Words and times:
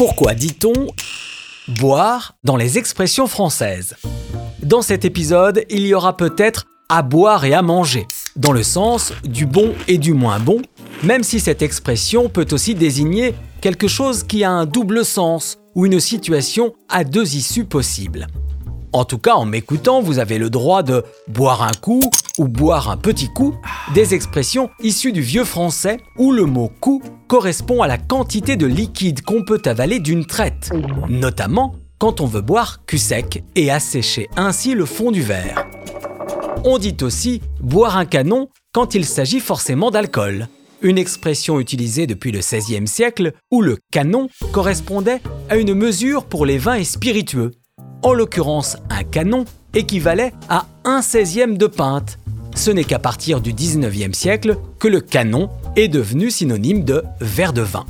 Pourquoi 0.00 0.32
dit-on 0.32 0.86
boire 1.68 2.32
dans 2.42 2.56
les 2.56 2.78
expressions 2.78 3.26
françaises? 3.26 3.96
Dans 4.62 4.80
cet 4.80 5.04
épisode, 5.04 5.66
il 5.68 5.86
y 5.86 5.92
aura 5.92 6.16
peut-être 6.16 6.64
à 6.88 7.02
boire 7.02 7.44
et 7.44 7.52
à 7.52 7.60
manger, 7.60 8.06
dans 8.34 8.52
le 8.52 8.62
sens 8.62 9.12
du 9.24 9.44
bon 9.44 9.74
et 9.88 9.98
du 9.98 10.14
moins 10.14 10.40
bon, 10.40 10.62
même 11.02 11.22
si 11.22 11.38
cette 11.38 11.60
expression 11.60 12.30
peut 12.30 12.46
aussi 12.50 12.74
désigner 12.74 13.34
quelque 13.60 13.88
chose 13.88 14.22
qui 14.22 14.42
a 14.42 14.50
un 14.50 14.64
double 14.64 15.04
sens 15.04 15.58
ou 15.74 15.84
une 15.84 16.00
situation 16.00 16.72
à 16.88 17.04
deux 17.04 17.36
issues 17.36 17.66
possibles. 17.66 18.26
En 18.92 19.04
tout 19.04 19.18
cas, 19.18 19.34
en 19.34 19.44
m'écoutant, 19.44 20.00
vous 20.00 20.18
avez 20.18 20.38
le 20.38 20.50
droit 20.50 20.82
de 20.82 21.04
boire 21.28 21.62
un 21.62 21.72
coup 21.72 22.00
ou 22.38 22.48
boire 22.48 22.90
un 22.90 22.96
petit 22.96 23.28
coup, 23.28 23.54
des 23.94 24.14
expressions 24.14 24.68
issues 24.82 25.12
du 25.12 25.20
vieux 25.20 25.44
français 25.44 25.98
où 26.18 26.32
le 26.32 26.44
mot 26.44 26.70
coup 26.80 27.00
correspond 27.28 27.82
à 27.82 27.88
la 27.88 27.98
quantité 27.98 28.56
de 28.56 28.66
liquide 28.66 29.22
qu'on 29.22 29.44
peut 29.44 29.62
avaler 29.66 30.00
d'une 30.00 30.26
traite, 30.26 30.72
notamment 31.08 31.74
quand 31.98 32.20
on 32.20 32.26
veut 32.26 32.40
boire 32.40 32.84
cul 32.86 32.98
sec 32.98 33.44
et 33.54 33.70
assécher 33.70 34.28
ainsi 34.36 34.74
le 34.74 34.86
fond 34.86 35.12
du 35.12 35.22
verre. 35.22 35.66
On 36.64 36.78
dit 36.78 36.96
aussi 37.02 37.40
boire 37.60 37.96
un 37.96 38.06
canon 38.06 38.48
quand 38.72 38.94
il 38.94 39.04
s'agit 39.04 39.40
forcément 39.40 39.90
d'alcool, 39.90 40.48
une 40.82 40.98
expression 40.98 41.60
utilisée 41.60 42.06
depuis 42.06 42.32
le 42.32 42.40
XVIe 42.40 42.88
siècle 42.88 43.32
où 43.50 43.62
le 43.62 43.78
canon 43.92 44.28
correspondait 44.52 45.20
à 45.48 45.56
une 45.56 45.74
mesure 45.74 46.24
pour 46.24 46.46
les 46.46 46.58
vins 46.58 46.74
et 46.74 46.84
spiritueux. 46.84 47.52
En 48.02 48.12
l'occurrence, 48.12 48.76
un 48.88 49.04
canon 49.04 49.44
équivalait 49.74 50.32
à 50.48 50.66
un 50.84 51.02
seizième 51.02 51.58
de 51.58 51.66
pinte. 51.66 52.18
Ce 52.54 52.70
n'est 52.70 52.84
qu'à 52.84 52.98
partir 52.98 53.40
du 53.40 53.52
XIXe 53.52 54.16
siècle 54.16 54.56
que 54.78 54.88
le 54.88 55.00
canon 55.00 55.50
est 55.76 55.88
devenu 55.88 56.30
synonyme 56.30 56.84
de 56.84 57.04
verre 57.20 57.52
de 57.52 57.62
vin. 57.62 57.86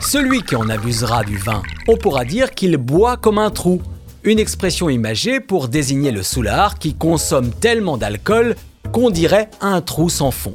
Celui 0.00 0.42
qui 0.42 0.54
en 0.54 0.68
abusera 0.68 1.24
du 1.24 1.36
vin, 1.36 1.62
on 1.88 1.96
pourra 1.96 2.24
dire 2.24 2.52
qu'il 2.52 2.76
boit 2.76 3.16
comme 3.16 3.38
un 3.38 3.50
trou, 3.50 3.80
une 4.22 4.38
expression 4.38 4.88
imagée 4.88 5.40
pour 5.40 5.68
désigner 5.68 6.10
le 6.10 6.22
soulard 6.22 6.78
qui 6.78 6.94
consomme 6.94 7.50
tellement 7.50 7.96
d'alcool 7.96 8.56
qu'on 8.92 9.10
dirait 9.10 9.50
un 9.60 9.80
trou 9.80 10.08
sans 10.08 10.30
fond. 10.30 10.52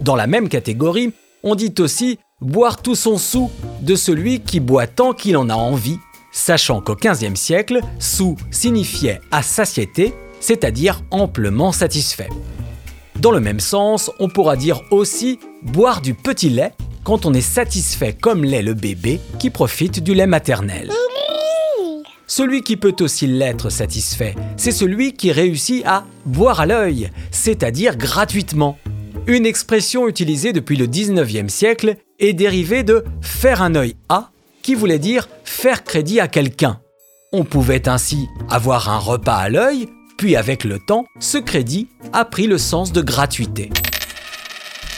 Dans 0.00 0.16
la 0.16 0.26
même 0.26 0.48
catégorie, 0.48 1.12
on 1.42 1.54
dit 1.54 1.74
aussi 1.78 2.18
boire 2.40 2.82
tout 2.82 2.94
son 2.94 3.18
sou 3.18 3.50
de 3.80 3.94
celui 3.94 4.40
qui 4.40 4.60
boit 4.60 4.86
tant 4.86 5.12
qu'il 5.12 5.36
en 5.36 5.48
a 5.48 5.54
envie, 5.54 5.98
sachant 6.36 6.82
qu'au 6.82 6.94
XVe 6.94 7.34
siècle, 7.34 7.80
sou 7.98 8.36
signifiait 8.50 9.20
à 9.30 9.42
satiété, 9.42 10.12
c'est-à-dire 10.38 11.02
amplement 11.10 11.72
satisfait. 11.72 12.28
Dans 13.16 13.30
le 13.30 13.40
même 13.40 13.58
sens, 13.58 14.10
on 14.20 14.28
pourra 14.28 14.56
dire 14.56 14.82
aussi 14.90 15.38
boire 15.62 16.02
du 16.02 16.12
petit 16.12 16.50
lait 16.50 16.72
quand 17.04 17.24
on 17.24 17.32
est 17.32 17.40
satisfait 17.40 18.12
comme 18.12 18.44
l'est 18.44 18.62
le 18.62 18.74
bébé 18.74 19.18
qui 19.38 19.48
profite 19.48 20.02
du 20.02 20.14
lait 20.14 20.26
maternel. 20.26 20.92
Celui 22.26 22.62
qui 22.62 22.76
peut 22.76 22.96
aussi 23.00 23.26
l'être 23.26 23.70
satisfait, 23.70 24.34
c'est 24.58 24.72
celui 24.72 25.14
qui 25.14 25.32
réussit 25.32 25.86
à 25.86 26.04
boire 26.26 26.60
à 26.60 26.66
l'œil, 26.66 27.10
c'est-à-dire 27.30 27.96
gratuitement. 27.96 28.76
Une 29.26 29.46
expression 29.46 30.06
utilisée 30.06 30.52
depuis 30.52 30.76
le 30.76 30.86
19e 30.86 31.48
siècle 31.48 31.96
est 32.18 32.34
dérivée 32.34 32.82
de 32.82 33.04
faire 33.22 33.62
un 33.62 33.74
œil 33.74 33.94
à, 34.08 34.30
qui 34.66 34.74
voulait 34.74 34.98
dire 34.98 35.28
faire 35.44 35.84
crédit 35.84 36.18
à 36.18 36.26
quelqu'un. 36.26 36.80
On 37.32 37.44
pouvait 37.44 37.88
ainsi 37.88 38.26
avoir 38.50 38.88
un 38.88 38.98
repas 38.98 39.36
à 39.36 39.48
l'œil, 39.48 39.86
puis 40.18 40.34
avec 40.34 40.64
le 40.64 40.80
temps, 40.80 41.04
ce 41.20 41.38
crédit 41.38 41.86
a 42.12 42.24
pris 42.24 42.48
le 42.48 42.58
sens 42.58 42.90
de 42.90 43.00
gratuité. 43.00 43.70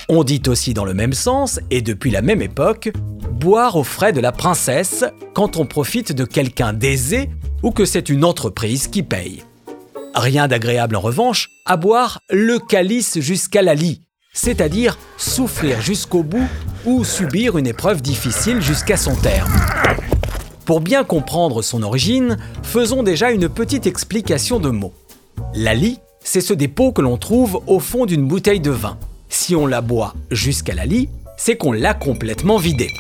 On 0.09 0.25
dit 0.25 0.41
aussi 0.47 0.73
dans 0.73 0.87
le 0.87 0.95
même 0.95 1.13
sens, 1.13 1.61
et 1.71 1.83
depuis 1.83 2.11
la 2.11 2.23
même 2.23 2.41
époque, 2.41 2.91
boire 3.31 3.77
aux 3.77 3.85
frais 3.85 4.15
de 4.15 4.23
la 4.23 4.33
princesse 4.33 5.05
quand 5.35 5.59
on 5.59 5.67
profite 5.67 6.13
de 6.13 6.25
quelqu'un 6.25 6.73
d'aisé 6.73 7.29
ou 7.63 7.71
que 7.71 7.85
c'est 7.85 8.09
une 8.09 8.25
entreprise 8.25 8.89
qui 8.89 9.03
paye. 9.03 9.43
Rien 10.15 10.49
d'agréable 10.49 10.97
en 10.97 11.01
revanche 11.01 11.51
à 11.67 11.77
boire 11.77 12.21
le 12.31 12.59
calice 12.59 13.21
jusqu'à 13.21 13.61
la 13.61 13.75
lie, 13.75 14.01
c'est-à-dire 14.33 14.97
souffrir 15.19 15.83
jusqu'au 15.83 16.23
bout 16.23 16.49
ou 16.89 17.05
subir 17.05 17.59
une 17.59 17.67
épreuve 17.67 18.01
difficile 18.01 18.63
jusqu'à 18.63 18.97
son 18.97 19.15
terme. 19.15 19.53
Pour 20.65 20.81
bien 20.81 21.05
comprendre 21.05 21.61
son 21.61 21.83
origine, 21.83 22.39
faisons 22.63 23.03
déjà 23.03 23.31
une 23.31 23.51
petite 23.51 23.87
explication 23.87 24.59
de 24.59 24.71
mots. 24.71 24.95
La 25.55 25.75
lie, 25.75 25.99
c'est 26.25 26.41
ce 26.41 26.55
dépôt 26.55 26.93
que 26.93 27.03
l'on 27.03 27.19
trouve 27.19 27.61
au 27.67 27.79
fond 27.79 28.07
d'une 28.07 28.27
bouteille 28.27 28.61
de 28.61 28.71
vin. 28.71 28.97
Si 29.29 29.55
on 29.55 29.67
la 29.67 29.83
boit 29.83 30.15
jusqu'à 30.31 30.75
la 30.75 30.87
lie, 30.87 31.11
c'est 31.37 31.59
qu'on 31.59 31.73
l'a 31.73 31.93
complètement 31.93 32.57
vidée. 32.57 32.91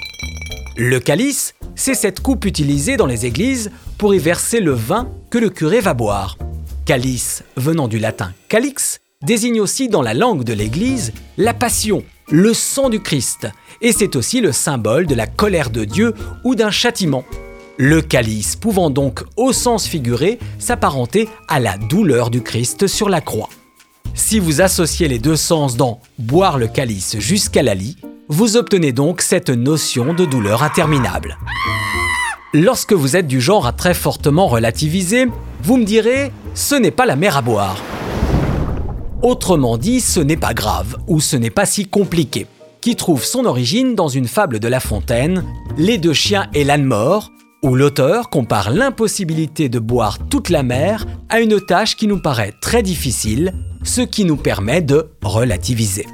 Le 0.77 1.01
calice, 1.01 1.55
c'est 1.75 1.95
cette 1.95 2.21
coupe 2.21 2.45
utilisée 2.45 2.99
dans 2.99 3.07
les 3.07 3.25
églises 3.25 3.71
pour 3.97 4.15
y 4.15 4.19
verser 4.19 4.61
le 4.61 4.73
vin 4.73 5.09
que 5.31 5.39
le 5.39 5.49
curé 5.49 5.81
va 5.81 5.95
boire. 5.95 6.37
Calice, 6.85 7.43
venant 7.57 7.89
du 7.89 7.99
latin 7.99 8.35
calix, 8.49 9.01
désigne 9.23 9.63
aussi 9.63 9.89
dans 9.89 10.03
la 10.03 10.13
langue 10.13 10.45
de 10.45 10.53
l'Église 10.53 11.15
la 11.39 11.55
passion, 11.55 12.03
le 12.31 12.53
sang 12.53 12.91
du 12.91 13.01
Christ, 13.01 13.49
et 13.81 13.93
c'est 13.93 14.17
aussi 14.17 14.41
le 14.41 14.53
symbole 14.53 15.07
de 15.07 15.15
la 15.15 15.27
colère 15.27 15.71
de 15.71 15.85
Dieu 15.85 16.15
ou 16.45 16.55
d'un 16.55 16.71
châtiment. 16.71 17.25
Le 17.79 18.03
calice 18.03 18.57
pouvant 18.57 18.91
donc, 18.91 19.23
au 19.37 19.53
sens 19.53 19.87
figuré, 19.87 20.39
s'apparenter 20.59 21.29
à 21.47 21.61
la 21.61 21.79
douleur 21.79 22.31
du 22.31 22.43
Christ 22.43 22.87
sur 22.87 23.09
la 23.09 23.21
croix. 23.21 23.49
Si 24.15 24.41
vous 24.41 24.61
associez 24.61 25.09
les 25.09 25.19
deux 25.19 25.37
sens 25.37 25.77
dans 25.77 26.01
boire 26.19 26.59
le 26.59 26.67
calice 26.67 27.19
jusqu'à 27.19 27.63
la 27.63 27.75
lie, 27.75 27.97
vous 28.29 28.57
obtenez 28.57 28.93
donc 28.93 29.23
cette 29.23 29.51
notion 29.51 30.13
de 30.13 30.25
douleur 30.25 30.63
interminable. 30.63 31.39
Lorsque 32.53 32.93
vous 32.93 33.17
êtes 33.17 33.27
du 33.27 33.41
genre 33.41 33.67
à 33.67 33.73
très 33.73 33.95
fortement 33.95 34.49
relativiser, 34.49 35.27
vous 35.63 35.77
me 35.77 35.85
direz 35.85 36.33
ce 36.55 36.75
n'est 36.75 36.91
pas 36.91 37.07
la 37.07 37.17
mer 37.17 37.37
à 37.37 37.43
boire. 37.43 37.77
Autrement 39.23 39.79
dit, 39.79 40.01
ce 40.01 40.21
n'est 40.21 40.37
pas 40.37 40.55
grave 40.55 40.97
ou 41.09 41.21
ce 41.21 41.37
n'est 41.37 41.51
pas 41.51 41.67
si 41.67 41.87
compliqué, 41.87 42.47
qui 42.81 42.95
trouve 42.95 43.25
son 43.25 43.47
origine 43.47 43.97
dans 43.97 44.07
une 44.07 44.29
fable 44.29 44.61
de 44.61 44.69
La 44.69 44.79
Fontaine, 44.79 45.45
Les 45.77 45.99
deux 45.99 46.13
chiens 46.13 46.47
et 46.55 46.63
l'âne 46.63 46.85
mort, 46.85 47.33
où 47.65 47.75
l'auteur 47.75 48.31
compare 48.31 48.71
l'impossibilité 48.71 49.69
de 49.69 49.81
boire 49.81 50.19
toute 50.29 50.51
la 50.51 50.63
mer 50.63 51.05
à 51.29 51.41
une 51.41 51.61
tâche 51.61 51.97
qui 51.97 52.07
nous 52.07 52.23
paraît 52.23 52.55
très 52.61 52.85
difficile, 52.85 53.55
ce 53.83 54.03
qui 54.03 54.25
nous 54.25 54.37
permet 54.37 54.83
de 54.83 55.11
relativiser. 55.23 56.07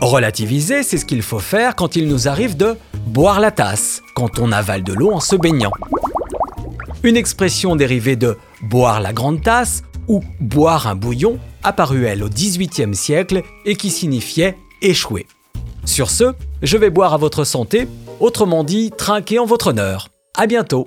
Relativiser, 0.00 0.82
c'est 0.82 0.96
ce 0.96 1.04
qu'il 1.04 1.20
faut 1.20 1.40
faire 1.40 1.76
quand 1.76 1.94
il 1.94 2.08
nous 2.08 2.26
arrive 2.26 2.56
de 2.56 2.74
boire 3.06 3.40
la 3.40 3.50
tasse, 3.50 4.02
quand 4.14 4.38
on 4.38 4.50
avale 4.50 4.82
de 4.82 4.94
l'eau 4.94 5.12
en 5.12 5.20
se 5.20 5.36
baignant. 5.36 5.72
Une 7.02 7.18
expression 7.18 7.76
dérivée 7.76 8.16
de 8.16 8.38
boire 8.62 9.00
la 9.00 9.12
grande 9.12 9.42
tasse 9.42 9.82
ou 10.08 10.22
boire 10.40 10.86
un 10.86 10.94
bouillon, 10.94 11.38
apparue 11.62 12.06
elle 12.06 12.22
au 12.22 12.28
XVIIIe 12.28 12.94
siècle 12.94 13.42
et 13.64 13.76
qui 13.76 13.90
signifiait 13.90 14.56
échouer. 14.82 15.26
Sur 15.84 16.10
ce, 16.10 16.34
je 16.62 16.76
vais 16.76 16.90
boire 16.90 17.14
à 17.14 17.18
votre 17.18 17.44
santé, 17.44 17.88
autrement 18.20 18.64
dit, 18.64 18.90
trinquer 18.90 19.38
en 19.38 19.46
votre 19.46 19.68
honneur. 19.68 20.08
À 20.36 20.46
bientôt 20.46 20.86